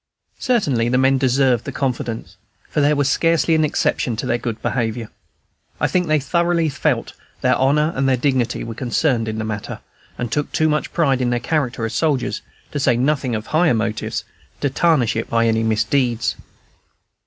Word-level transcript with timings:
Certainly 0.39 0.89
the 0.89 0.97
men 0.97 1.19
deserved 1.19 1.63
the 1.63 1.71
confidence, 1.71 2.35
for 2.71 2.81
there 2.81 2.95
was 2.95 3.07
scarcely 3.07 3.53
an 3.53 3.63
exception 3.63 4.15
to 4.15 4.25
their 4.25 4.39
good 4.39 4.59
behavior. 4.63 5.11
I 5.79 5.85
think 5.85 6.07
they 6.07 6.19
thoroughly 6.19 6.69
felt 6.69 7.09
that 7.41 7.49
their 7.49 7.55
honor 7.55 7.93
and 7.95 8.09
dignity 8.19 8.63
were 8.63 8.73
concerned 8.73 9.27
in 9.27 9.37
the 9.37 9.45
matter, 9.45 9.79
and 10.17 10.31
took 10.31 10.51
too 10.51 10.69
much 10.69 10.91
pride 10.91 11.21
in 11.21 11.29
their 11.29 11.39
character 11.39 11.85
as 11.85 11.93
soldiers, 11.93 12.41
to 12.71 12.79
say 12.79 12.97
nothing 12.97 13.35
of 13.35 13.45
higher 13.45 13.75
motives, 13.75 14.23
to 14.61 14.71
tarnish 14.71 15.15
it 15.15 15.29
by 15.29 15.45
any 15.45 15.61
misdeeds. 15.61 16.35